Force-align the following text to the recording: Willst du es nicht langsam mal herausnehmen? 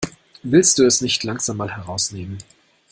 Willst 0.41 0.79
du 0.79 0.83
es 0.83 1.01
nicht 1.01 1.23
langsam 1.23 1.57
mal 1.57 1.75
herausnehmen? 1.77 2.39